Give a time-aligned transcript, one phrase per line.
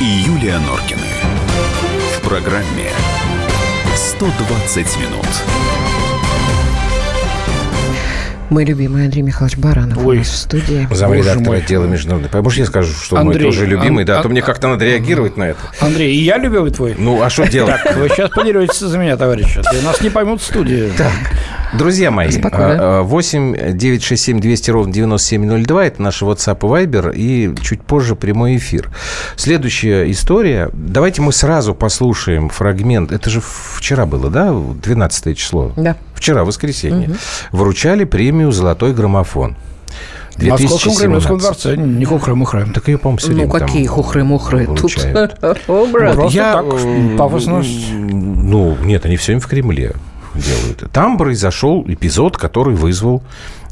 [0.00, 1.00] и Юлия Норкины.
[2.16, 2.90] В программе
[3.96, 5.26] 120 минут.
[8.50, 10.16] Мой любимый Андрей Михайлович Баранов Ой.
[10.16, 10.86] у нас в студии.
[10.90, 12.32] Замредактор отдела международных.
[12.34, 14.68] Может, я скажу, что Андрей, мой тоже любимый, Ан- да, а то Ан- мне как-то
[14.68, 15.58] надо реагировать на это.
[15.80, 16.94] Андрей, и я любимый твой.
[16.98, 17.76] Ну, а что делать?
[17.82, 19.58] Так, вы сейчас подеретесь за меня, товарищи.
[19.58, 20.92] а то Нас не поймут в студии.
[21.72, 22.66] Друзья мои, Спокойно.
[22.74, 28.14] а, а, 8 967 200 ровно 9702– это наш WhatsApp и Viber, и чуть позже
[28.14, 28.90] прямой эфир.
[29.36, 30.68] Следующая история.
[30.72, 33.10] Давайте мы сразу послушаем фрагмент.
[33.12, 34.52] Это же вчера было, да?
[34.52, 35.72] 12 число.
[35.76, 35.96] Да.
[36.14, 37.10] Вчера, воскресенье.
[37.52, 39.56] Вручали премию «Золотой граммофон».
[40.36, 41.76] В Московском Кремлевском 2017.
[41.76, 41.76] дворце.
[41.76, 42.72] Не хухры-мухры.
[42.72, 44.66] Так ее, по-моему, все Ну, время какие хухры-мухры.
[44.66, 44.96] Тут.
[45.68, 46.14] О, брат.
[46.14, 47.62] Просто Я, так, э, пафосно.
[47.92, 49.92] Ну, нет, они все время в Кремле
[50.34, 50.90] делают.
[50.92, 53.22] Там произошел эпизод, который вызвал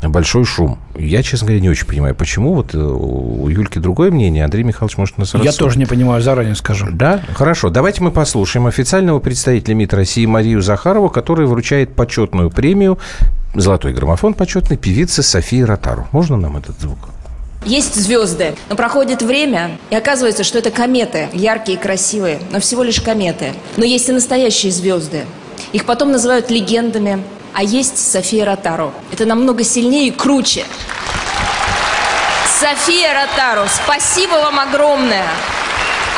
[0.02, 0.78] большой шум.
[0.96, 2.54] Я, честно говоря, не очень понимаю, почему.
[2.54, 4.44] Вот э, у Юльки другое мнение.
[4.44, 6.86] Андрей Михайлович может нас Я тоже не понимаю, заранее скажу.
[6.90, 7.22] Да?
[7.34, 7.68] Хорошо.
[7.68, 12.98] Давайте мы послушаем официального представителя МИД России Марию Захарову, которая вручает почетную премию
[13.54, 16.08] «Золотой граммофон» почетной певице Софии Ротару.
[16.12, 16.98] Можно нам этот звук?
[17.64, 22.82] Есть звезды, но проходит время, и оказывается, что это кометы, яркие и красивые, но всего
[22.82, 23.52] лишь кометы.
[23.76, 25.24] Но есть и настоящие звезды.
[25.72, 27.22] Их потом называют легендами,
[27.54, 28.92] а есть София Ротару.
[29.12, 30.64] Это намного сильнее и круче.
[32.58, 35.26] София Ротару, спасибо вам огромное.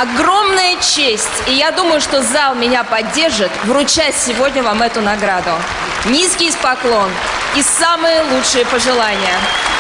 [0.01, 1.29] Огромная честь.
[1.47, 5.51] И я думаю, что зал меня поддержит вручать сегодня вам эту награду.
[6.07, 7.11] Низкий поклон
[7.57, 9.39] и самые лучшие пожелания.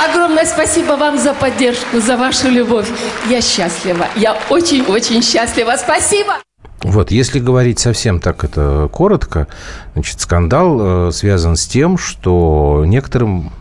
[0.08, 2.88] Огромное спасибо вам за поддержку, за вашу любовь.
[3.26, 4.06] Я счастлива.
[4.14, 5.76] Я очень-очень счастлива.
[5.76, 6.36] Спасибо.
[6.82, 9.46] Вот, если говорить совсем так это коротко,
[9.94, 13.52] значит, скандал э, связан с тем, что некоторым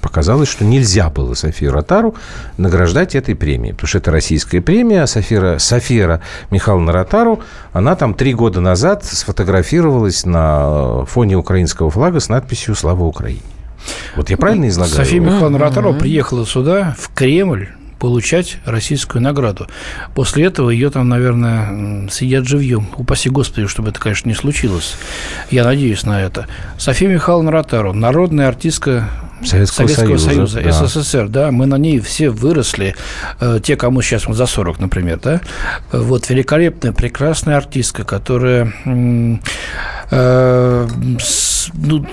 [0.00, 2.14] показалось, что нельзя было Софию Ротару
[2.56, 7.40] награждать этой премией, потому что это российская премия, а Софира, Софира Михайловна Ротару,
[7.72, 13.40] она там три года назад сфотографировалась на фоне украинского флага с надписью «Слава Украине».
[14.16, 14.96] Вот я правильно излагаю?
[14.96, 17.68] София Михайловна Ротарова приехала сюда, в Кремль,
[18.02, 19.68] получать российскую награду.
[20.16, 22.88] После этого ее там, наверное, м, съедят живьем.
[22.96, 24.96] Упаси Господи, чтобы это, конечно, не случилось.
[25.52, 26.48] Я надеюсь на это.
[26.78, 29.08] София Михайловна Ротару, народная артистка
[29.44, 30.72] Советского Союза, Союза, да.
[30.86, 32.96] СССР, да, мы на ней все выросли,
[33.40, 35.40] э, те, кому сейчас вот за 40, например, да,
[35.92, 38.72] Э, вот великолепная, прекрасная артистка, которая
[40.10, 40.86] э,
[41.20, 42.04] с- ну,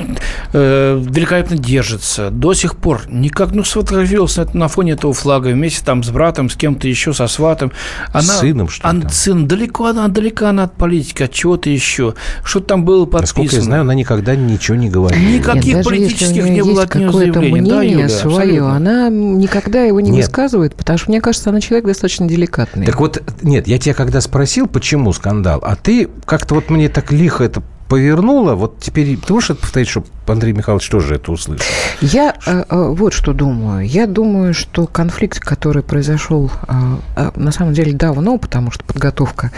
[0.53, 5.83] э, великолепно держится, до сих пор никак, ну, сфотографировалась на, на фоне этого флага вместе
[5.83, 7.71] там с братом, с кем-то еще, со сватом.
[8.11, 9.03] Она, С сыном, что ли?
[9.09, 12.13] Сын, далеко она, далека она от политики, от чего-то еще.
[12.43, 13.43] Что там было подписано?
[13.43, 15.21] Насколько я знаю, она никогда ничего не говорила.
[15.21, 17.69] Никаких Нет, политических не было от нее заявлений.
[17.69, 18.75] Да, мнение Юля, свое, абсолютно.
[18.75, 20.25] она никогда его не Нет.
[20.25, 22.85] высказывает, потому что, мне кажется, она человек достаточно деликатный.
[22.85, 27.11] Так вот, нет, я тебя когда спросил, почему скандал, а ты как-то вот мне так
[27.11, 31.65] лихо это повернула, вот теперь ты можешь это повторить, чтобы Андрей Михайлович тоже это услышал?
[32.01, 33.85] Я э, э, вот что думаю.
[33.85, 36.73] Я думаю, что конфликт, который произошел э,
[37.17, 39.51] э, на самом деле давно, потому что подготовка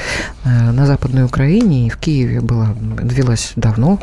[0.46, 4.00] на Западной Украине и в Киеве была, велась давно,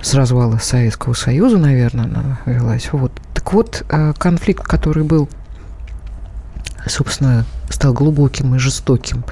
[0.00, 2.88] с развала Советского Союза, наверное, она велась.
[2.92, 3.12] Вот.
[3.34, 3.84] Так вот,
[4.18, 5.28] конфликт, который был
[6.86, 7.44] собственно,
[7.76, 9.24] стал глубоким и жестоким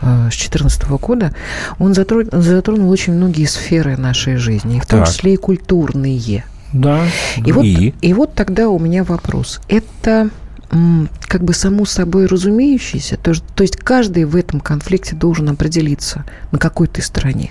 [0.00, 1.32] э, с 2014 года,
[1.78, 5.08] он затронул, затронул очень многие сферы нашей жизни, и в том Так.
[5.08, 6.44] числе и культурные.
[6.72, 7.00] Да.
[7.44, 7.94] И вот, И?
[8.00, 9.60] и вот тогда у меня вопрос.
[9.68, 10.28] Это
[11.28, 16.24] как бы само собой разумеющееся, то, есть- то есть каждый в этом конфликте должен определиться,
[16.52, 17.50] на какой ты стороне,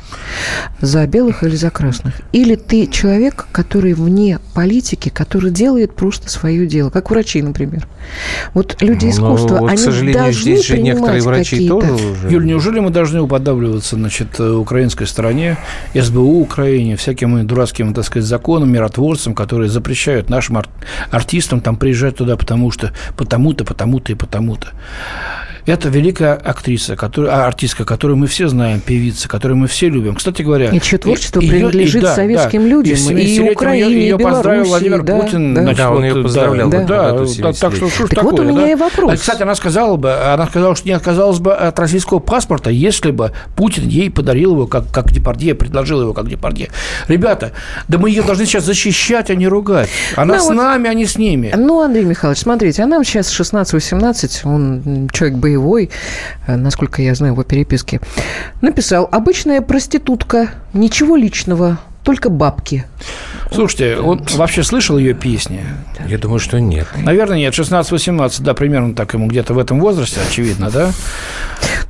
[0.81, 2.15] за белых или за красных.
[2.33, 7.87] Или ты человек, который вне политики, который делает просто свое дело, как врачи, например.
[8.53, 11.79] Вот люди Ну, искусства, вот, к они сожалению, должны здесь же некоторые принимать врачи какие-то...
[11.87, 12.29] тоже уже...
[12.29, 15.57] Юль, неужели мы должны уподабливаться, значит, э, украинской стороне,
[15.93, 20.69] СБУ Украине, всяким дурацким, так сказать, законам, миротворцам, которые запрещают нашим ар-
[21.11, 24.69] артистам там приезжать туда, потому что потому-то, потому-то и потому-то.
[25.65, 30.13] Это великая актриса, которая, а, артистка, которую мы все знаем, певица, которую мы все любим.
[30.15, 30.69] Кстати говоря...
[30.69, 32.67] И чье творчество её- принадлежит да, советским да.
[32.69, 35.53] людям, в и 70-летнем Украине, и её поздравил Владимир да, Путин.
[35.55, 35.61] да.
[35.63, 38.35] значит, Да, он вот, её поздравлял Да, вот да, да, так что, что Так вот
[38.35, 38.71] такое, у меня да?
[38.71, 39.13] и вопрос.
[39.13, 43.09] А, Кстати, она сказала бы, она сказала, что не отказалась бы от российского паспорта, если
[43.09, 46.69] бы Путин ей подарил его, как, как Депардье, предложил его, как Депардье.
[47.07, 47.53] Ребята,
[47.87, 49.89] да мы ее должны сейчас защищать, а не ругать.
[50.15, 51.51] Она Ну, с вот- нами, а не с ними.
[51.57, 55.54] Ну, Андрей Михайлович, смотрите, а нам сейчас 16-18, он человек боевой,
[56.47, 57.99] э, насколько я знаю, по переписке,
[58.61, 62.85] написал, обычная проститутка, ничего личного, только бабки.
[63.51, 65.61] Слушайте, он вообще слышал ее песни?
[66.07, 66.87] Я думаю, что нет.
[66.95, 67.53] Наверное, нет.
[67.53, 70.91] 16-18, да, примерно так ему где-то в этом возрасте, очевидно, да?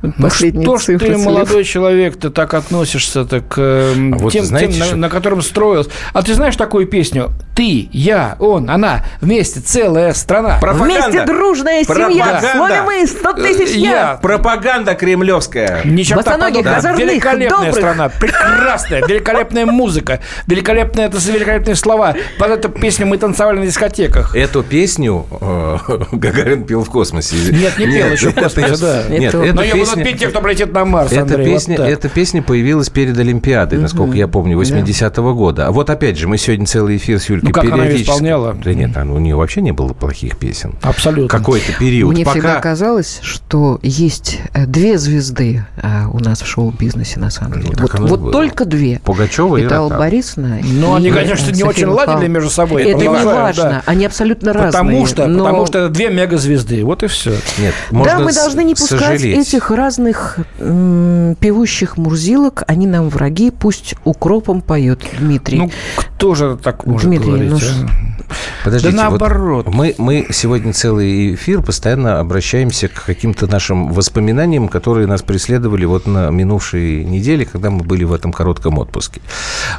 [0.02, 1.24] Ну, Последние что ж ты, цифры слив.
[1.26, 5.08] молодой человек, ты так относишься-то к э, А вот тем, знаете, тем, на, что- на
[5.08, 5.90] котором строился.
[6.12, 7.30] А ты знаешь такую песню?
[7.54, 10.58] Ты, я, он, она, вместе целая страна.
[10.60, 12.40] Вместе дружная семья.
[12.42, 12.82] Пропаганда.
[12.84, 13.90] Мы 100 тысяч я.
[13.90, 14.18] я.
[14.20, 15.80] Пропаганда кремлевская.
[15.84, 16.76] Ни черта Босоногих, подобного.
[16.78, 17.74] озорных, Великолепная добрых.
[17.74, 22.14] страна, прекрасная, великолепная музыка, великолепные, это великолепные слова.
[22.38, 24.36] Под эту песню мы танцевали на дискотеках.
[24.36, 25.76] Эту песню э,
[26.12, 27.36] Гагарин пел в космосе.
[27.52, 29.04] Нет, не пел еще в космосе, да.
[29.08, 31.88] Нет, ее будут песня- петь те, кто полетит на Марс, Эта Андрей, вот песня, так.
[31.88, 35.66] эта песня появилась перед Олимпиадой, насколько я помню, 80-го года.
[35.66, 38.54] А вот опять же, мы сегодня целый эфир с Юлькой Ну, как она периодически- исполняла?
[38.54, 40.74] Да нет, она- у нее вообще не было плохих песен.
[40.82, 41.28] Абсолютно.
[41.28, 42.12] Какой-то период.
[42.12, 42.60] Мне всегда Пока...
[42.60, 47.74] казалось, что есть э, две звезды а, у нас в шоу-бизнесе, на самом деле.
[47.76, 48.32] так Вот, вот было.
[48.32, 49.00] только две.
[49.04, 50.00] Пугачева и Это Ротару.
[50.00, 50.58] Борисовна.
[50.62, 53.52] Ну, и, они, конечно, не очень ладили между собой, Это не важно.
[53.56, 53.82] да.
[53.86, 54.72] Они абсолютно разные.
[54.72, 56.84] Потому что, но- потому что две мегазвезды.
[56.84, 57.32] Вот и все.
[57.58, 59.38] Нет, Да, можно мы с- должны не пускать сожалеть.
[59.48, 62.64] этих разных м, певущих мурзилок.
[62.66, 63.50] Они нам враги.
[63.50, 65.58] Пусть укропом поет Дмитрий.
[65.58, 67.50] Ну, кто же так может Дмитрий, говорить?
[67.50, 68.15] ну а?
[68.64, 69.66] Подождите, Да вот наоборот.
[69.68, 76.06] мы, мы сегодня целый эфир постоянно обращаемся к каким-то нашим воспоминаниям, которые нас преследовали вот
[76.06, 79.20] на минувшей неделе, когда мы были в этом коротком отпуске.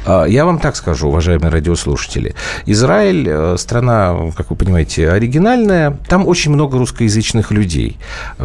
[0.06, 2.34] А, Я вам так скажу, уважаемые радиослушатели.
[2.66, 5.98] Израиль э, страна, как вы понимаете, оригинальная.
[6.08, 7.98] Там очень много русскоязычных людей,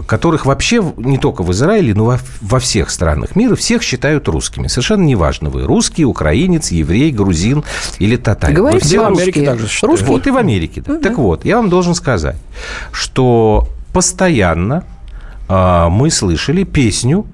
[0.07, 4.67] которых вообще не только в Израиле, но во, во всех странах мира всех считают русскими.
[4.67, 7.63] Совершенно неважно, вы русский, украинец, еврей, грузин
[8.00, 8.55] или татарин.
[8.55, 9.92] Говорите Вы все в Америке также считают.
[9.93, 10.07] Русский.
[10.07, 10.83] вот и в Америке.
[10.85, 10.97] да.
[10.99, 12.37] Так вот, я вам должен сказать,
[12.91, 14.83] что постоянно
[15.47, 17.25] а, мы слышали песню,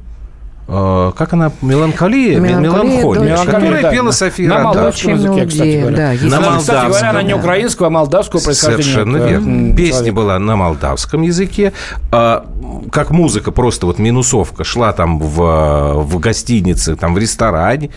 [0.67, 3.91] а, как она, меланхолия, Меланхолия, меланхолия, которая да.
[3.91, 5.97] пела София На молдавском языке, кстати говоря.
[5.97, 8.83] да, На Она, кстати говоря, молдавском, она не украинского, а молдавского происхождения.
[8.83, 9.75] Совершенно Это, верно.
[9.75, 11.73] Песня была на молдавском языке.
[12.11, 12.45] А,
[12.91, 17.89] как музыка, просто вот минусовка шла там в, в гостинице, там в ресторане.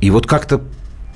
[0.00, 0.60] И вот как-то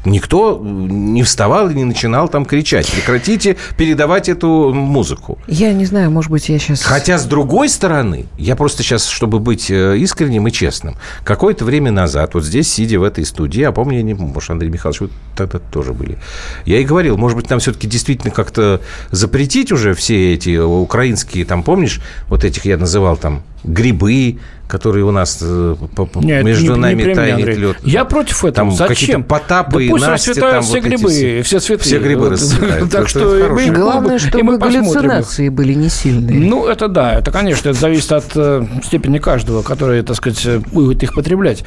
[0.07, 2.91] никто не вставал и не начинал там кричать.
[2.91, 5.39] Прекратите передавать эту музыку.
[5.47, 6.83] Я не знаю, может быть, я сейчас...
[6.83, 11.91] Хотя, с другой стороны, я просто сейчас, чтобы быть э, искренним и честным, какое-то время
[11.91, 15.01] назад, вот здесь, сидя в этой студии, а помню, я не помню, может, Андрей Михайлович,
[15.01, 16.19] вы тогда тоже были,
[16.65, 18.81] я и говорил, может быть, нам все-таки действительно как-то
[19.11, 25.11] запретить уже все эти украинские, там, помнишь, вот этих я называл там грибы, которые у
[25.11, 25.77] нас э,
[26.17, 27.57] Нет, между не- не нами таянет Андрей.
[27.57, 27.77] лед.
[27.83, 28.53] Я против этого.
[28.53, 28.89] Там Зачем?
[28.89, 31.43] какие-то Потапы да и пусть там все вот эти грибы, все.
[31.43, 31.83] все цветы.
[31.85, 32.91] Все грибы расцветают.
[32.91, 36.39] Так что и мы Главное, чтобы галлюцинации были не сильные.
[36.39, 40.59] Ну, это да, это, конечно, это зависит от э, степени каждого, который, так сказать, э,
[40.73, 41.65] будет их потреблять.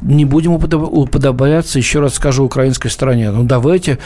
[0.00, 3.30] Не будем уподоб- уподобляться, еще раз скажу, украинской стороне.
[3.30, 3.98] Ну, давайте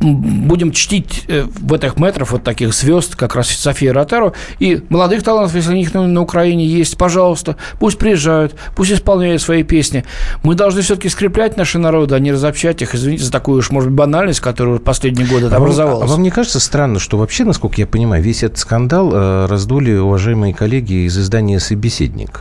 [0.00, 5.54] будем чтить в этих метров вот таких звезд, как раз София Ротару, и молодых талантов,
[5.54, 10.04] если у них на Украине есть, пожалуйста, пусть приезжают, пусть исполняют свои песни.
[10.42, 12.94] Мы должны все-таки скреплять наши народы, а не разобщать их.
[12.94, 16.08] Извините за такую уж, может быть, банальность, которая в последние годы А вам- образовалась.
[16.08, 19.92] А вам не кажется странно, что вообще, насколько я понимаю, весь этот скандал э, раздули
[19.96, 22.40] уважаемые коллеги из издания «Собеседник»?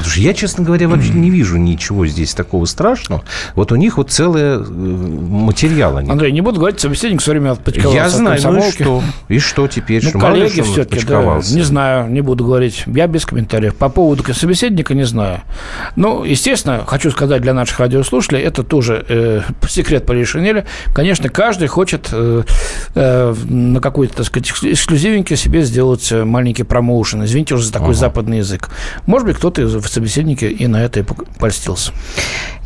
[0.00, 3.22] Потому что я, честно говоря, вообще не вижу ничего здесь такого страшного.
[3.54, 6.10] Вот у них вот целый э, материал они.
[6.10, 9.02] Андрей, не буду говорить, собеседник все время отпочковался Я знаю, ну и что?
[9.28, 10.02] И что теперь?
[10.02, 12.84] Ну, что, коллеги все-таки, да, не знаю, не буду говорить.
[12.86, 13.74] Я без комментариев.
[13.76, 15.42] По поводу собеседника не знаю.
[15.96, 20.64] Ну, естественно, хочу сказать для наших радиослушателей, это тоже э, секрет Полишинеля.
[20.94, 22.42] Конечно, каждый хочет э,
[22.94, 27.24] э, на какой-то, так сказать, эксклю- эксклюзивенький себе сделать э, маленький промоушен.
[27.24, 28.70] Извините уже за такой западный язык.
[29.06, 31.04] Может быть, кто-то собеседнике и на это и
[31.38, 31.92] польстился.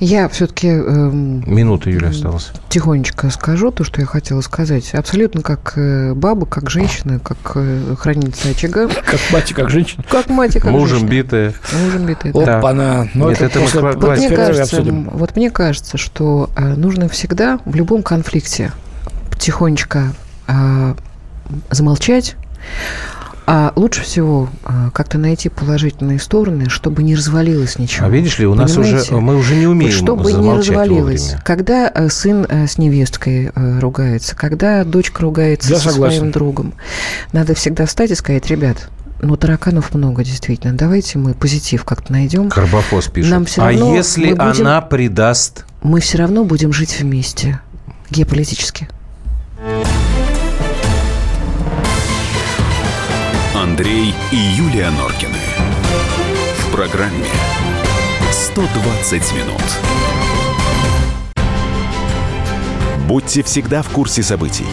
[0.01, 2.51] Я все-таки Минута, Юля, осталась.
[2.69, 4.93] тихонечко скажу то, что я хотела сказать.
[4.95, 10.03] Абсолютно как э, баба, как женщина, как э, хранительница очага, Как мать и как женщина.
[10.09, 11.11] как мать и как Мужем женщина.
[11.11, 11.55] битая.
[11.85, 12.59] Мужем битая, да.
[12.59, 13.09] Опа-на.
[13.15, 16.75] Ну, Нет, это мы после- кла- после Вот мне, кажется, вот мне кажется, что э,
[16.75, 18.73] нужно всегда в любом конфликте
[19.39, 20.13] тихонечко
[20.49, 20.95] э,
[21.71, 22.35] замолчать,
[23.47, 28.07] а лучше всего э, как-то найти положительные стороны, чтобы не развалилось ничего.
[28.07, 29.15] А видишь ли, у нас уже Понимаете?
[29.17, 31.21] мы уже не Вот умеем чтобы не развалилось.
[31.23, 31.43] вовремя.
[31.45, 36.19] Когда э, сын э, с невесткой э, ругается, когда дочка ругается Я со согласен.
[36.19, 36.75] своим другом,
[37.33, 38.89] надо всегда встать и сказать, ребят,
[39.21, 42.49] ну тараканов много действительно, давайте мы позитив как-то найдем.
[42.51, 43.31] Карбофос пишет.
[43.31, 45.65] Нам всё а равно если мы будем- она предаст...
[45.83, 47.61] Мы все равно будем жить вместе
[48.11, 48.89] геополитически.
[53.75, 55.37] Андрей и Юлия Норкины.
[56.59, 57.27] В программе
[58.31, 59.63] «120 минут».
[63.09, 64.69] Будьте всегда в курсе событий.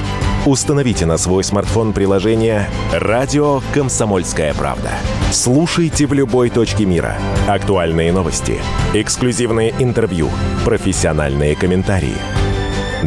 [0.45, 4.91] Установите на свой смартфон приложение «Радио Комсомольская правда».
[5.31, 7.17] Слушайте в любой точке мира.
[7.47, 8.59] Актуальные новости,
[8.93, 10.29] эксклюзивные интервью,
[10.63, 12.17] профессиональные комментарии.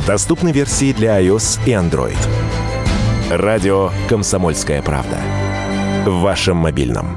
[0.09, 2.19] Доступны версии для iOS и Android.
[3.31, 5.44] «Радио Комсомольская правда».
[6.05, 7.17] В вашем мобильном.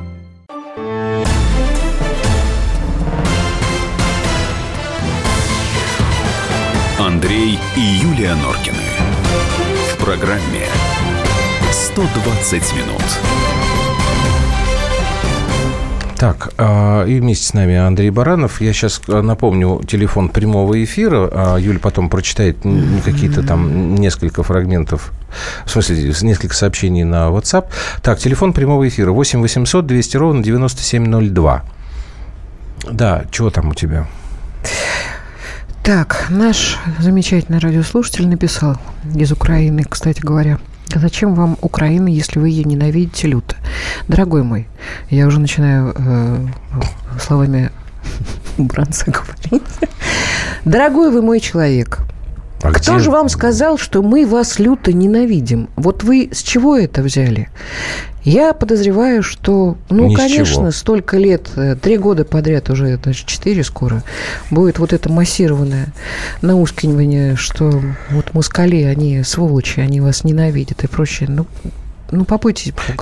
[6.98, 8.78] Андрей и Юлия Норкины.
[9.92, 10.68] В программе
[11.70, 13.57] 120 минут.
[16.18, 18.60] Так, а, и вместе с нами Андрей Баранов.
[18.60, 21.30] Я сейчас напомню телефон прямого эфира.
[21.32, 22.58] А Юля потом прочитает
[23.06, 25.12] какие-то там несколько фрагментов,
[25.66, 27.68] в смысле, несколько сообщений на WhatsApp.
[28.02, 31.64] Так, телефон прямого эфира 8 800 200 ровно 9702.
[32.90, 34.08] Да, чего там у тебя?
[35.84, 38.78] Так, наш замечательный радиослушатель написал
[39.16, 40.58] из Украины, кстати говоря.
[40.96, 43.56] Зачем вам Украина, если вы ее ненавидите люто?
[44.08, 44.68] Дорогой мой,
[45.10, 46.48] я уже начинаю э,
[47.20, 47.72] словами
[48.58, 49.68] бранца говорить.
[50.66, 52.00] Дорогой вы мой человек,
[52.62, 55.70] А кто где- же вам сказал, что мы вас люто ненавидим?
[55.76, 57.50] Вот вы с чего это взяли?
[58.24, 63.64] Я подозреваю, что, ну, Ни конечно, столько лет, э, три года подряд уже, даже четыре
[63.64, 64.04] скоро,
[64.52, 65.94] будет вот это массированное
[66.42, 71.30] наускивание, что вот москали, они сволочи, они вас ненавидят и прочее.
[71.30, 71.46] Ну,
[72.12, 72.54] ну Бога.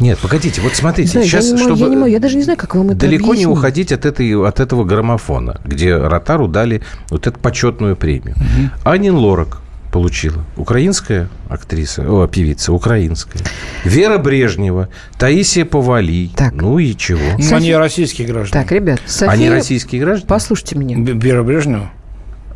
[0.02, 2.36] Нет, погодите, вот смотрите, Да, я, сейчас, не могу, чтобы я, не могу, я даже
[2.38, 3.48] не знаю, как вам это далеко не объяснить.
[3.58, 8.36] уходить от, этой, от этого граммофона, где Ротару дали вот эту почетную премию.
[8.84, 9.60] Анин Лорак
[9.92, 10.44] получила.
[10.58, 13.42] Украинская актриса, о, певица, украинская.
[13.86, 16.34] Вера Брежнева, Таисия Повалий.
[16.36, 16.54] Так.
[16.54, 17.20] Ну и чего?
[17.38, 18.64] Ну, Софи- Они российские граждане.
[18.64, 20.28] Так, ребят, София, Они российские граждане?
[20.28, 20.98] послушайте меня.
[20.98, 21.90] Б- Вера Брежнева?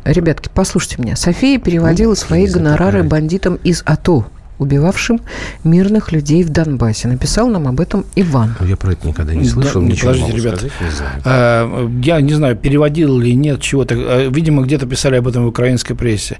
[0.04, 1.16] Ребятки, послушайте меня.
[1.16, 3.08] София переводила Ну, свои гонорары такая.
[3.08, 4.26] бандитам из АТО,
[4.60, 5.20] убивавшим
[5.64, 7.08] мирных людей в Донбассе.
[7.08, 8.54] Написал нам об этом Иван.
[8.60, 10.56] Ну, я про это никогда не Да, слышал, ну, ничего подождите, могу ребята.
[10.58, 11.22] сказать, не знаю.
[11.24, 13.94] А, Я не знаю, переводил или нет чего-то.
[13.98, 16.36] А, Видимо, где-то писали об этом в украинской прессе.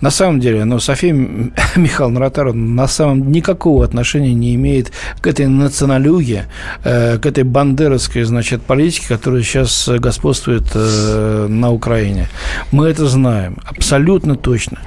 [0.00, 5.26] На самом деле, но София М- Михайловна Ротару на самом никакого отношения не имеет к
[5.26, 6.44] этой националюге,
[6.84, 12.28] э, к этой бандеровской, значит, политике, которая сейчас господствует э, на Украине.
[12.72, 14.78] Мы это знаем абсолютно точно.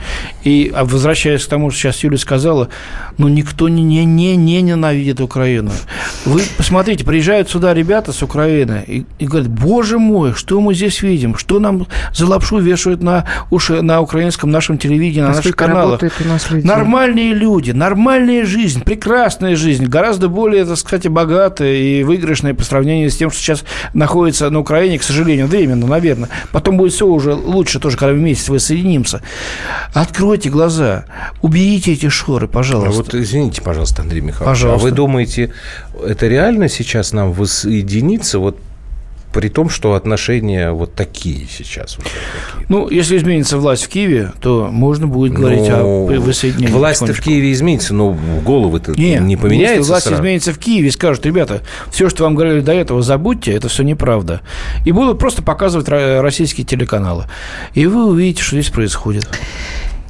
[0.43, 2.69] И а, возвращаясь к тому, что сейчас Юля сказала,
[3.17, 5.71] ну, никто не, не, не, не ненавидит Украину.
[6.25, 11.01] Вы посмотрите, приезжают сюда ребята с Украины и, и говорят, боже мой, что мы здесь
[11.01, 11.37] видим?
[11.37, 16.01] Что нам за лапшу вешают на уши на украинском нашем телевидении, на наших каналах?
[16.25, 16.67] нас людей?
[16.67, 23.09] Нормальные люди, нормальная жизнь, прекрасная жизнь, гораздо более, так сказать, богатая и выигрышная по сравнению
[23.09, 23.63] с тем, что сейчас
[23.93, 26.29] находится на Украине, к сожалению, временно, наверное.
[26.51, 29.21] Потом будет все уже лучше тоже, когда вместе воссоединимся.
[29.93, 31.05] Откройте глаза,
[31.41, 32.91] уберите эти шоры, А пожалуйста.
[33.03, 34.87] вот извините, пожалуйста, Андрей Михайлович, Пожалуйста.
[34.87, 35.53] а вы думаете,
[36.05, 38.57] это реально сейчас нам воссоединиться, вот
[39.33, 42.11] при том, что отношения вот такие сейчас такие?
[42.69, 46.71] Ну, если изменится власть в Киеве, то можно будет говорить Ну, о воссоединении.
[46.71, 47.19] Власть-то в.
[47.19, 48.15] Киеве изменится, но
[48.45, 50.21] головы-то Не, не поменяется Если власть сразу?
[50.21, 53.81] изменится в Киеве и скажут, ребята, все, что вам говорили до этого, забудьте, это все
[53.81, 54.41] неправда.
[54.85, 57.25] И будут просто показывать ро- российские телеканалы.
[57.73, 59.27] И вы увидите, что здесь происходит.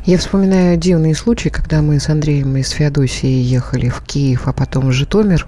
[0.06, 4.90] Я вспоминаю дивные случаи, когда мы с Андреем из Феодосии ехали в Киев, а потом
[4.90, 5.48] в Житомир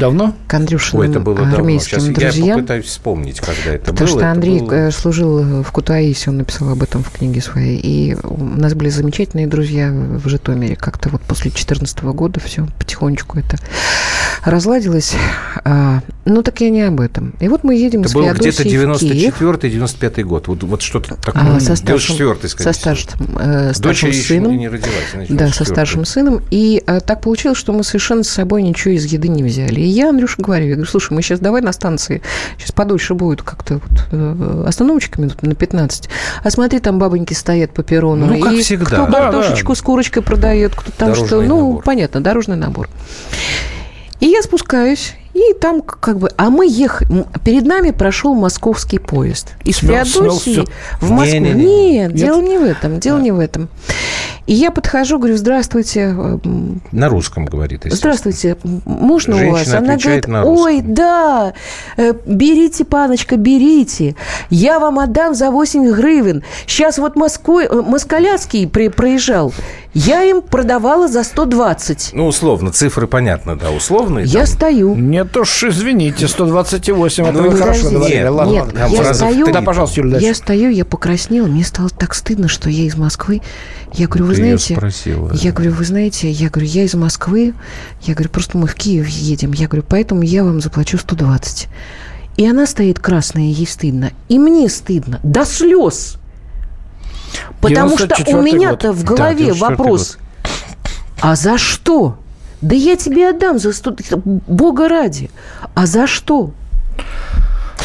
[0.00, 0.34] Давно?
[0.46, 1.54] к Андрюшиным Ой, это было давно.
[1.56, 2.56] армейским я друзьям.
[2.60, 4.08] попытаюсь вспомнить, когда это Потому было.
[4.08, 7.78] что Это Андрей было- э, служил в Кутаисе, он написал об этом в книге своей.
[7.78, 10.74] И у нас были замечательные друзья в Житомире.
[10.74, 13.58] Как-то вот после 2014 года все потихонечку это
[14.44, 15.14] разладилось.
[15.64, 17.34] А, ну, так я не об этом.
[17.40, 19.40] И вот мы едем Это из был где-то Феодосии в Киев.
[19.40, 20.48] 94-95 год.
[20.48, 21.56] Вот, вот что-то такое.
[21.56, 24.56] А, со старшим, 94-й, скорее со старшим, э, старшим Дочь сыном.
[24.56, 24.92] не родилась.
[25.12, 25.66] значит, Да, со 94-й.
[25.66, 26.42] старшим сыном.
[26.50, 29.80] И а, так получилось, что мы совершенно с собой ничего из еды не взяли.
[29.80, 32.22] И я, Андрюша, говорю, я говорю, слушай, мы сейчас давай на станции,
[32.58, 36.08] сейчас подольше будет как-то вот, э, остановочка минут на 15.
[36.42, 38.26] А смотри, там бабоньки стоят по перрону.
[38.26, 38.86] Ну, как и всегда.
[38.86, 41.24] Кто Да, картошечку с курочкой продает, кто там что.
[41.26, 41.82] Дорожный Ну, набор.
[41.84, 42.88] понятно, дорожный набор.
[44.20, 46.30] И я спускаюсь, и там как бы...
[46.36, 47.24] А мы ехали...
[47.44, 49.54] Перед нами прошел московский поезд.
[49.64, 50.64] Из Смел- Феодосии
[51.00, 51.38] в Москву.
[51.40, 51.92] Не-не-не.
[51.92, 53.68] Нет, дело не в этом, дело не в этом.
[54.46, 58.56] И я подхожу, говорю, здравствуйте, м, На русском говорит, здравствуйте,
[58.86, 59.58] можно у вас?
[59.68, 61.52] Женщина Она говорит, ой, да,
[61.98, 64.16] э, берите, паночка, берите,
[64.48, 66.42] я вам отдам за 8 гривен.
[66.66, 69.52] Сейчас вот Москвой, э, Москаляцкий при, проезжал,
[69.94, 72.10] я им продавала за 120.
[72.12, 74.26] Ну, условно, цифры понятно, да, условные.
[74.26, 74.46] Я там.
[74.46, 74.94] стою.
[74.94, 78.18] Нет уж, извините, 128, это Ну, вы не хорошо говорили.
[78.18, 78.94] Нет, Ладно, нет, ладно.
[78.94, 80.18] я стою- три Да, пожалуйста, Юля.
[80.18, 83.40] Я стою, я покраснела, мне стало так стыдно, что я из Москвы.
[83.94, 85.30] Я говорю, вы Ты знаете, спросила.
[85.32, 87.54] я говорю, вы знаете, я говорю, я из Москвы,
[88.02, 91.68] я говорю, просто мы в Киев едем, я говорю, поэтому я вам заплачу 120.
[92.36, 94.12] И она стоит красная, ей стыдно.
[94.28, 95.18] И мне стыдно.
[95.24, 96.18] До слез.
[97.60, 98.96] Потому что 94-й у меня-то год.
[98.96, 100.18] в голове 94-й вопрос,
[101.20, 102.16] а за что?
[102.60, 105.30] Да я тебе отдам за 100, Бога ради.
[105.74, 106.50] А за что?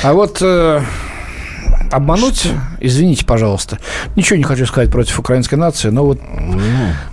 [0.04, 0.82] А вот э,
[1.94, 2.48] обмануть,
[2.80, 3.80] извините, пожалуйста,
[4.16, 6.20] ничего не хочу сказать против украинской нации, но вот,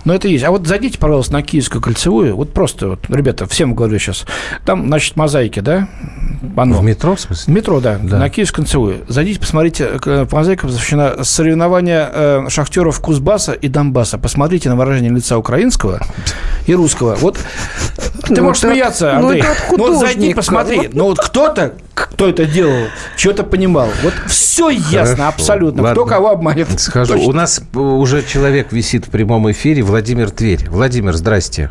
[0.05, 0.43] но это есть.
[0.43, 4.25] А вот зайдите, пожалуйста, на Киевскую кольцевую, вот просто, вот, ребята, всем говорю сейчас,
[4.65, 5.87] там, значит, мозаики, да?
[6.55, 6.79] Оно.
[6.79, 7.53] В метро, в смысле?
[7.53, 8.17] В метро, да, Да.
[8.17, 8.97] на Киевскую кольцевую.
[9.07, 14.17] Зайдите, посмотрите, по мозаикам защищено соревнование э, шахтеров Кузбасса и Донбасса.
[14.17, 15.99] Посмотрите на выражение лица украинского
[16.65, 17.15] и русского.
[17.15, 17.37] Вот
[18.35, 19.41] ты Ну, можешь это- смеяться, ну, Андрей.
[19.41, 20.89] это от Ну, вот зайди, посмотри.
[20.93, 23.87] Ну, вот кто-то, кто это делал, что-то понимал.
[24.03, 25.27] Вот все ясно, Хорошо.
[25.29, 25.83] абсолютно.
[25.83, 25.95] Ладно.
[25.95, 26.67] Кто кого обманет.
[26.79, 27.29] Скажу, Точно.
[27.29, 30.67] у нас уже человек висит в прямом эфире, Владимир Тверь.
[30.69, 31.69] Владимир, здрасте.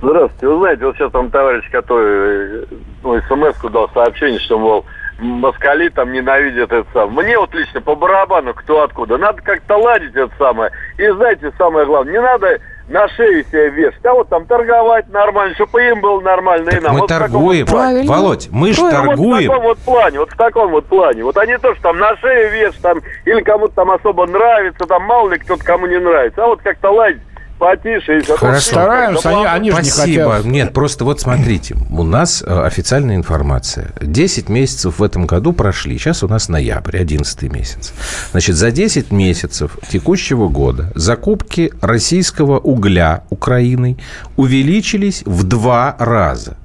[0.00, 0.46] Здравствуйте.
[0.46, 2.66] Вы знаете, вот сейчас там товарищ, который
[3.02, 4.84] ну, смс-ку дал сообщение, что, мол,
[5.18, 7.26] москали там ненавидят это самое.
[7.26, 9.18] Мне вот лично по барабану кто откуда.
[9.18, 10.70] Надо как-то ладить это самое.
[10.98, 12.58] И знаете, самое главное, не надо
[12.88, 16.94] на шею себе вешать, а вот там торговать нормально, чтобы им было нормально, и нам.
[16.94, 17.66] мы Вот торгуем.
[17.66, 17.92] вот плане.
[18.04, 18.12] Правильно.
[18.12, 19.02] Володь, мы же Правильно.
[19.02, 19.48] Ну, Вот в торгуем.
[19.50, 21.24] таком вот плане, вот в таком вот плане.
[21.24, 25.02] Вот они то, что там на шею вешают, там, или кому-то там особо нравится, там
[25.04, 26.44] мало ли кто-то кому не нравится.
[26.44, 27.20] А вот как-то ладить
[27.58, 28.22] потише.
[28.36, 28.60] Хорошо.
[28.60, 30.30] Стараемся, они, они же не Спасибо.
[30.30, 30.46] хотят.
[30.46, 33.92] Нет, просто вот смотрите, у нас э, официальная информация.
[34.00, 35.98] 10 месяцев в этом году прошли.
[35.98, 37.92] Сейчас у нас ноябрь, 11 месяц.
[38.30, 43.98] Значит, за 10 месяцев текущего года закупки российского угля Украиной
[44.36, 46.56] увеличились в два раза.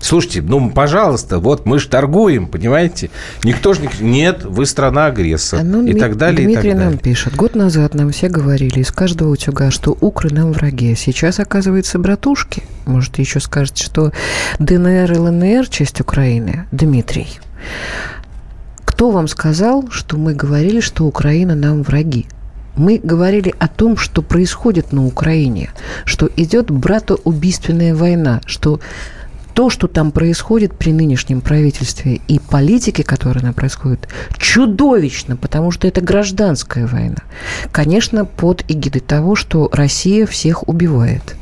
[0.00, 3.10] Слушайте, ну, пожалуйста, вот мы же торгуем, понимаете?
[3.42, 3.88] Никто же не...
[4.00, 5.60] Нет, вы страна-агрессор.
[5.60, 6.98] А, ну, и так далее, Дмитрий и так нам далее.
[6.98, 7.34] пишет.
[7.34, 10.94] Год назад нам все говорили из каждого утюга, что укры нам враги.
[10.94, 12.62] Сейчас, оказывается, братушки.
[12.86, 14.12] Может, еще скажете, что
[14.58, 16.66] ДНР и ЛНР– часть Украины?
[16.70, 17.28] Дмитрий,
[18.84, 22.26] кто вам сказал, что мы говорили, что Украина нам враги?
[22.76, 25.70] Мы говорили о том, что происходит на Украине,
[26.04, 28.80] что идет братоубийственная война, что
[29.58, 35.88] то, что там происходит при нынешнем правительстве и политике, которая она происходит, чудовищно, потому что
[35.88, 37.16] это гражданская война.
[37.72, 41.34] Конечно, под эгидой того, что Россия всех убивает.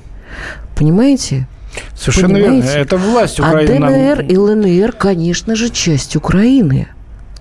[0.74, 1.46] Понимаете?
[1.94, 2.52] Совершенно верно.
[2.62, 2.78] Понимаете?
[2.80, 3.78] Это власть А Украины.
[3.80, 6.88] нам- ДНР и ЛНР, конечно же, часть Украины.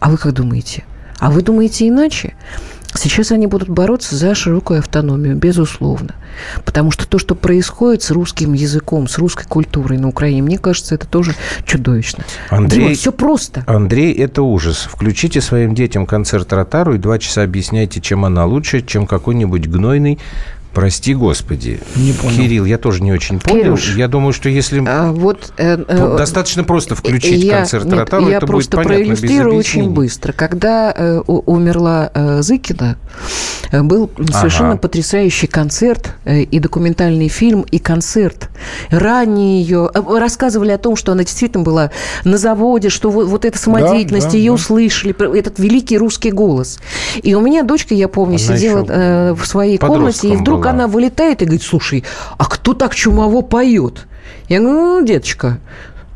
[0.02, 0.84] А вы как думаете?
[1.20, 2.34] А вы думаете иначе?
[2.98, 6.16] Сейчас они будут бороться за широкую автономию, безусловно.
[6.64, 10.96] Потому что то, что происходит с русским языком, с русской культурой на Украине, мне кажется,
[10.96, 11.34] это тоже
[11.66, 12.24] чудовищно.
[12.50, 13.64] Андрей- все просто.
[13.68, 14.88] Андрей, это ужас.
[14.90, 20.20] Включите своим детям концерт Ротару и два часа объясняйте, чем она лучше, чем какой-нибудь гнойный
[20.76, 21.80] Прости, Господи.
[21.96, 22.36] Не понял.
[22.36, 23.64] Кирилл, я тоже не очень понял.
[23.64, 27.94] Кирюш, я думаю, что если А, вот, э, э, достаточно просто включить я, концерт нет,
[27.94, 30.34] Ротару, я это будет просто понятно без проиллюстрирую очень быстро.
[30.34, 32.98] Когда э, у- умерла э, Зыкина,
[33.72, 34.80] э, был совершенно Ага.
[34.80, 38.50] потрясающий концерт э, и документальный фильм, и концерт.
[38.90, 41.92] Ранее ее э, рассказывали о том, что она действительно была
[42.26, 44.56] на заводе, что вот, вот эта самодеятельность, да, ее да.
[44.56, 46.80] услышали, про- этот великий русский голос.
[47.24, 50.74] И у меня дочка, я помню, Она сидела э, в своей комнате, и подростком вдруг
[50.74, 52.04] она вылетает и говорит, слушай,
[52.38, 54.08] а кто так чумово поет?
[54.50, 55.58] Я говорю, ну, деточка,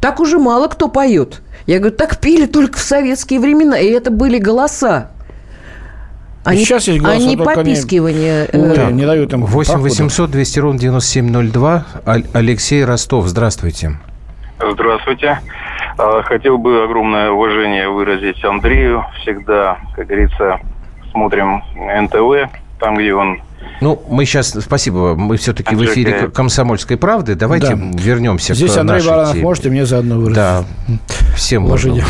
[0.02, 1.42] так уже мало кто поет.
[1.66, 5.12] Я говорю, так пили только в советские времена, и это были голоса.
[6.46, 8.46] А И не- сейчас есть голоса, они- попискивание.
[8.52, 9.90] э, Ой, Так, не дают им 8 прохода.
[9.90, 11.86] 800 200 ровно 9702.
[12.08, 13.98] Аль- Алексей Ростов, здравствуйте.
[14.74, 15.40] Здравствуйте.
[15.98, 19.06] А, Хотел бы огромное уважение выразить Андрею.
[19.22, 20.60] Всегда, как говорится,
[21.12, 22.50] смотрим НТВ,
[22.80, 23.42] там, где он
[23.82, 26.30] Ну, мы сейчас, спасибо, мы все-таки в эфире.
[26.34, 27.36] «Комсомольской правды».
[27.36, 28.00] Давайте Да.
[28.00, 29.44] вернемся Здесь к Андрей нашей Баранов теме.
[29.44, 30.36] можете мне заодно выразить.
[30.36, 30.64] Да,
[31.36, 31.92] всем можно.
[31.94, 32.06] Уважение.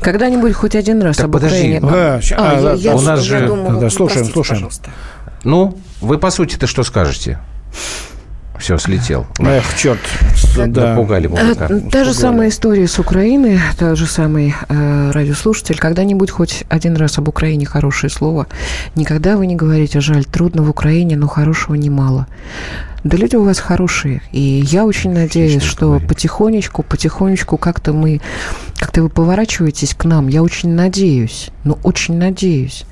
[0.00, 1.78] Когда-нибудь хоть один раз Так, об подожди.
[1.78, 1.80] Украине.
[1.82, 4.32] А, ща- А, а, я- да, я- у нас я же- думала, да, слушаем, простите,
[4.32, 4.56] слушаем.
[4.60, 4.90] пожалуйста.
[5.44, 7.38] Ну, вы, по сути-то, что скажете?
[8.58, 9.26] Все, слетел.
[9.40, 10.00] Эх, черт.
[10.56, 10.90] Да.
[10.90, 11.66] Напугали мужика.
[11.68, 15.78] Э, Та же самая история с Украины, тот же самый э, радиослушатель.
[15.78, 18.46] Когда-нибудь хоть один раз об Украине хорошее слово.
[18.94, 22.26] Никогда вы не говорите, жаль, трудно в Украине, но хорошего немало.
[23.02, 24.22] Да люди у вас хорошие.
[24.32, 28.20] И я очень надеюсь, Отлично что потихонечку, потихонечку как-то мы,
[28.78, 30.28] как-то вы поворачиваетесь к нам.
[30.28, 32.86] Я очень надеюсь, ну очень надеюсь.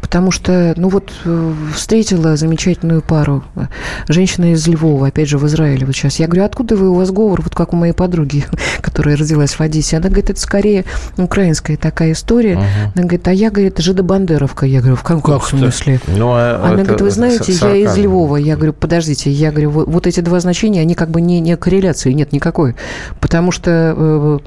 [0.00, 3.44] Потому что, ну вот, э, встретила замечательную пару.
[3.56, 3.66] э,
[4.08, 6.18] Женщина из Львова, опять же, в Израиле вот сейчас.
[6.18, 8.44] Я говорю, откуда красивый у вас говор, вот как у моей подруги,
[8.80, 9.96] которая родилась в Одессе.
[9.96, 10.84] Она говорит, это скорее
[11.16, 12.54] украинская такая история.
[12.54, 12.64] Угу.
[12.94, 14.66] Она говорит, а я, говорит, жидобандеровка.
[14.66, 16.00] Я говорю, в каком как смысле?
[16.08, 18.36] Ну, а Она говорит, вы знаете, я из Львова.
[18.36, 21.56] Я говорю, подождите, я говорю, вот, вот эти два значения, они как бы не, не
[21.56, 22.74] корреляции нет никакой.
[23.20, 24.38] Потому что э,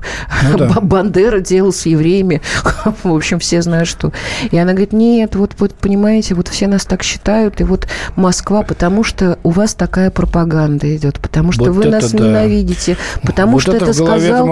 [0.51, 0.69] ну, да.
[0.81, 2.41] Бандера делал с евреями.
[3.03, 4.11] в общем, все знают, что.
[4.51, 8.63] И она говорит, нет, вот, вот понимаете, вот все нас так считают, и вот Москва,
[8.63, 12.23] потому что у вас такая пропаганда идет, потому что вот вы нас да.
[12.23, 14.47] ненавидите, потому вот что это, это сказал...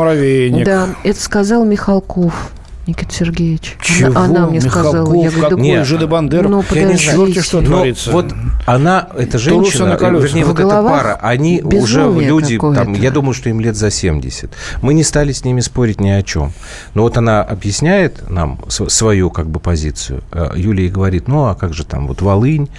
[0.66, 2.52] Да, это сказал Михалков.
[2.88, 3.78] Никита Сергеевич.
[3.82, 4.10] Чего?
[4.10, 5.14] Она, она мне Михалков, сказала.
[5.16, 6.48] Я говорю, какой Нет, Жида Бандера.
[6.48, 8.12] Ну, я не знаю, что творится.
[8.12, 8.34] Вот
[8.66, 13.60] она, эта женщина, вернее, вот эта пара, они уже люди, там, я думаю, что им
[13.60, 14.52] лет за 70.
[14.82, 16.52] Мы не стали с ними спорить ни о чем.
[16.94, 20.24] Но вот она объясняет нам свою как бы позицию.
[20.32, 22.70] Э, Юлия говорит, ну, а как же там, вот Волынь,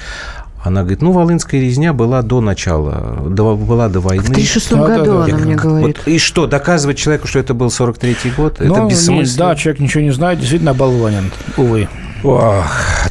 [0.64, 4.22] она говорит, ну, Волынская резня была до начала, до, была до войны.
[4.22, 5.34] В 1936 да, году да, да.
[5.34, 5.98] она мне говорит.
[5.98, 8.58] Вот, и что, доказывать человеку, что это был 43-й год?
[8.60, 9.48] Ну, это бессмысленно.
[9.48, 11.88] Да, человек ничего не знает, действительно оболванен, увы.
[12.22, 12.62] О,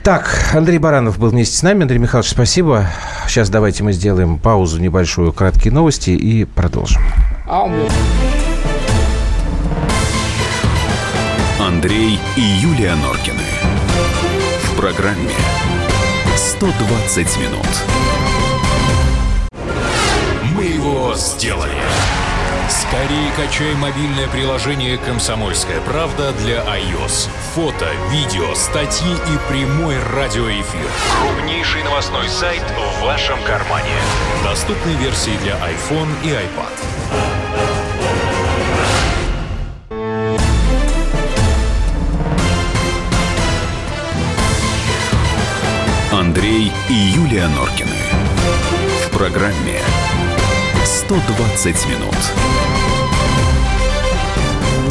[0.04, 1.82] так, Андрей Баранов был вместе с нами.
[1.82, 2.88] Андрей Михайлович, спасибо.
[3.28, 7.02] Сейчас давайте мы сделаем паузу небольшую, краткие новости и продолжим.
[11.60, 13.44] Андрей и Юлия Норкины.
[14.64, 15.32] В программе
[16.42, 17.68] 120 минут.
[20.56, 21.78] Мы его сделали.
[22.68, 27.30] Скорее качай мобильное приложение «Комсомольская правда» для iOS.
[27.54, 30.88] Фото, видео, статьи и прямой радиоэфир.
[31.22, 33.94] Крупнейший новостной сайт в вашем кармане.
[34.44, 37.41] Доступны версии для iPhone и iPad.
[46.22, 47.90] Андрей и Юлия Норкины.
[49.08, 49.80] В программе
[50.86, 52.16] 120 минут.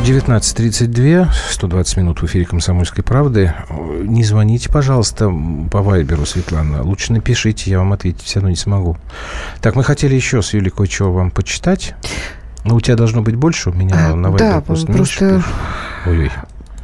[0.04, 3.54] 19.32, 120 минут в эфире «Комсомольской правды».
[4.02, 5.32] Не звоните, пожалуйста,
[5.70, 6.82] по Вайберу, Светлана.
[6.82, 8.96] Лучше напишите, я вам ответить все равно не смогу.
[9.60, 11.94] Так, мы хотели еще с Юлей кое-чего вам почитать.
[12.64, 15.44] Но у тебя должно быть больше, у меня а, на Вайбере да, просто, просто...
[16.06, 16.32] Ой-ой.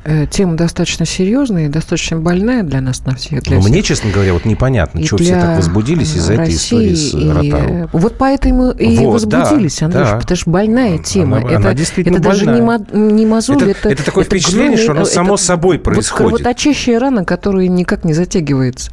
[0.09, 3.43] Э, тема достаточно серьезная и достаточно больная для нас на всех.
[3.43, 3.73] Для Но всех.
[3.73, 7.29] мне, честно говоря, вот непонятно, что все так возбудились из-за этой истории с и...
[7.29, 7.91] Ротару.
[7.93, 10.17] Вот поэтому и вот, возбудились, да, Андрюш, да.
[10.19, 11.39] потому что больная тема.
[11.39, 12.47] Она, это она действительно это больная.
[12.47, 13.89] даже не, не мозоль, это, это...
[13.89, 16.31] Это такое это впечатление, главный, что оно само это, собой происходит.
[16.31, 18.93] Вот кровоточащая рана, которая никак не затягивается.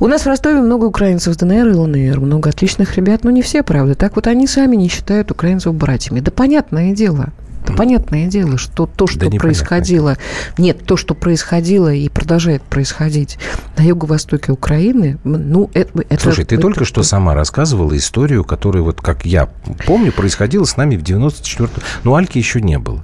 [0.00, 3.62] У нас в Ростове много украинцев ДНР и ЛНР, много отличных ребят, но не все,
[3.62, 3.94] правда.
[3.94, 6.20] Так вот они сами не считают украинцев братьями.
[6.20, 7.28] Да понятное дело.
[7.64, 10.16] Да понятное дело, что то, что да происходило...
[10.58, 13.38] Нет, то, что происходило и продолжает происходить
[13.76, 16.20] на юго-востоке Украины, ну, это...
[16.20, 19.48] Слушай, ты это, только это, что сама рассказывала историю, которая, вот как я
[19.86, 21.82] помню, происходила с нами в 94-м.
[22.04, 23.02] Ну, Альки еще не было.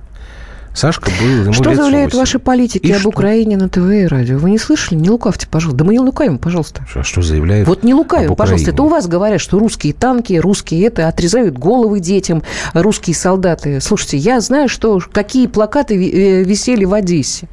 [0.73, 3.09] Сашка был, ему Что заявляют ваши политики и об что?
[3.09, 4.39] Украине на ТВ и радио?
[4.39, 4.99] Вы не слышали?
[4.99, 5.79] Не лукавьте, пожалуйста.
[5.79, 6.87] Да мы не лукавим, пожалуйста.
[6.95, 8.71] А что заявляют Вот не лукавим, пожалуйста.
[8.71, 13.81] Это у вас говорят, что русские танки, русские это, отрезают головы детям, русские солдаты.
[13.81, 17.49] Слушайте, я знаю, что какие плакаты э, висели в Одессе.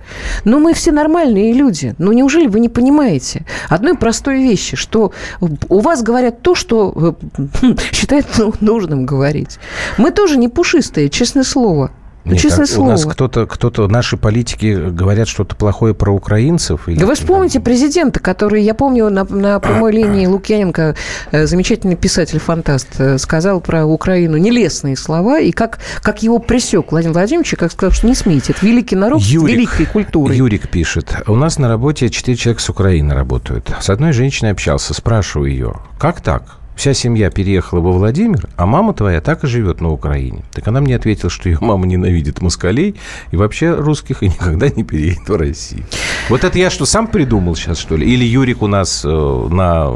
[0.45, 1.95] Но мы все нормальные люди.
[1.97, 7.15] Ну, неужели вы не понимаете одной простой вещи, что у вас говорят то, что
[7.61, 8.27] э, считают
[8.61, 9.57] нужным говорить.
[9.97, 11.91] Мы тоже не пушистые, честное слово.
[12.27, 12.87] Ну, Нет, честное слово.
[12.87, 16.89] У нас кто-то, кто-то, наши политики говорят что-то плохое про украинцев.
[16.89, 16.99] Или...
[16.99, 20.95] Да вы вспомните президента, который, я помню, на, на прямой линии Лукьяненко,
[21.31, 27.13] э, замечательный писатель-фантаст, э, сказал про Украину нелестные слова, и как, как его пресек Владимир
[27.13, 30.35] Владимирович, как сказал, что не смейте, это великий народ Юрик, с великой культурой.
[30.35, 33.71] Юрик пишет, у нас на работе четыре человека с Украины работают.
[33.79, 36.56] С одной женщиной общался, спрашиваю ее, как так?
[36.77, 40.43] Вся семья переехала во Владимир, а мама твоя так и живет на Украине.
[40.53, 42.95] Так она мне ответила, что ее мама ненавидит москалей
[43.31, 45.85] и вообще русских и никогда не переедет в Россию.
[46.29, 48.09] Вот это я что, сам придумал сейчас, что ли?
[48.09, 49.91] Или Юрик у нас э, на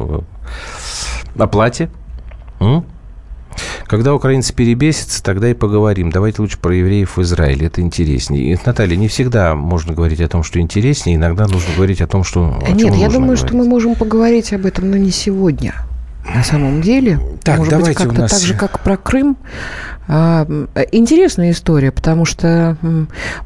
[1.38, 1.89] оплате?
[2.60, 2.84] М?
[3.86, 6.10] Когда украинцы перебесятся, тогда и поговорим.
[6.10, 7.67] Давайте лучше про евреев в Израиле.
[7.67, 8.54] Это интереснее.
[8.54, 11.17] И, Наталья, не всегда можно говорить о том, что интереснее.
[11.17, 12.58] Иногда нужно говорить о том, что...
[12.65, 13.46] О Нет, я думаю, говорить.
[13.46, 15.76] что мы можем поговорить об этом, но не сегодня
[16.36, 17.20] на самом деле.
[17.44, 18.32] Так, Может давайте быть, как-то нас...
[18.32, 19.38] так же, как про Крым,
[20.08, 22.78] интересная история, потому что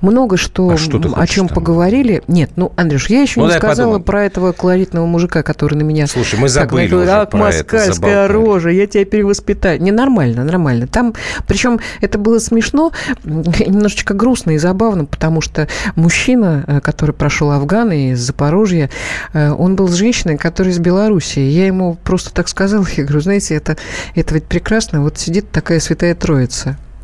[0.02, 1.56] много что, а что о чем там?
[1.56, 2.24] поговорили.
[2.28, 4.04] Нет, ну, Андрюш, я еще ну, не сказала подумаем.
[4.04, 6.08] про этого колоритного мужика, который на меня...
[6.08, 9.82] Слушай, мы забыли так, уже Ах, про москальская это рожа, я тебя перевоспитаю.
[9.82, 10.88] Не, нормально, нормально.
[10.88, 11.14] Там,
[11.48, 12.92] причем это было смешно,
[13.24, 18.90] немножечко грустно и забавно, потому что мужчина, э, который прошел Афган из Запорожья,
[19.34, 21.42] э, он был с женщиной, которая из Белоруссии.
[21.42, 23.78] Я ему просто так сказала, я говорю, знаете, это,
[24.16, 26.55] это ведь прекрасно, вот сидит такая святая троица.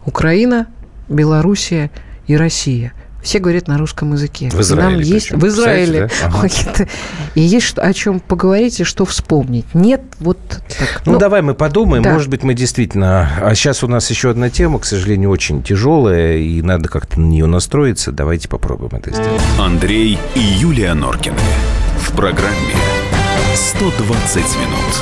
[0.06, 0.68] Украина,
[1.10, 1.92] Белоруссия
[2.28, 4.50] и Россия– все говорят на русском языке.
[4.50, 4.92] В Израиле.
[4.92, 6.10] Нам есть в Израиле.
[6.22, 6.28] Да?
[6.28, 6.48] Ага.
[7.36, 9.66] И есть о чем поговорить и что вспомнить.
[9.74, 11.02] Нет, вот так.
[11.06, 12.04] Ну, ну давай мы подумаем.
[12.04, 12.14] Да.
[12.14, 13.30] Может быть, мы действительно.
[13.42, 17.26] А сейчас у нас еще одна тема, к сожалению, очень тяжелая, и надо как-то на
[17.28, 18.12] нее настроиться.
[18.12, 19.42] Давайте попробуем это сделать.
[19.60, 21.38] Андрей и Юлия Норкины.
[22.00, 22.76] В программе
[23.56, 25.02] 120 минут.